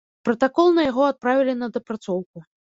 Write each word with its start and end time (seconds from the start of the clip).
Пратакол 0.27 0.71
на 0.77 0.85
яго 0.85 1.03
адправілі 1.11 1.53
на 1.61 1.69
дапрацоўку. 1.77 2.37